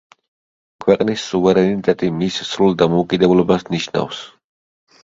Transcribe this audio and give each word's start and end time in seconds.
ქვეყნის 0.85 1.25
სუვერენიტეტი 1.33 2.09
მის 2.17 2.41
სრულ 2.53 2.77
დამოუკიდებლობას 2.81 3.71
ნიშნავს. 3.79 4.29